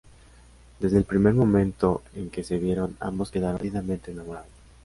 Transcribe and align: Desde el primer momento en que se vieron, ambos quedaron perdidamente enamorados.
Desde 0.79 0.97
el 0.97 1.03
primer 1.03 1.35
momento 1.35 2.01
en 2.15 2.31
que 2.31 2.43
se 2.43 2.57
vieron, 2.57 2.97
ambos 2.99 3.29
quedaron 3.29 3.57
perdidamente 3.59 4.09
enamorados. 4.09 4.47